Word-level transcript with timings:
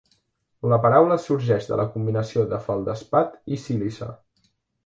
La 0.71 0.79
paraula 0.85 1.17
sorgeix 1.25 1.69
de 1.71 1.77
la 1.81 1.87
combinació 1.97 2.47
de 2.55 2.61
feldespat 2.65 3.39
i 3.57 3.61
sílice. 3.67 4.09